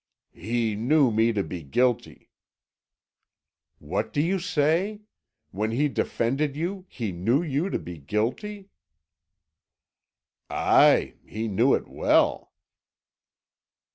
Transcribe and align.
"He 0.33 0.75
knew 0.75 1.11
me 1.11 1.31
to 1.31 1.43
be 1.43 1.61
guilty." 1.61 2.31
"What 3.77 4.11
do 4.11 4.19
you 4.19 4.39
say? 4.39 5.01
When 5.51 5.69
he 5.69 5.89
defended 5.89 6.55
you, 6.55 6.87
he 6.89 7.11
knew 7.11 7.43
you 7.43 7.69
to 7.69 7.77
be 7.77 7.99
guilty?" 7.99 8.71
"Aye, 10.49 11.13
he 11.23 11.47
knew 11.47 11.75
it 11.75 11.87
well." 11.87 12.51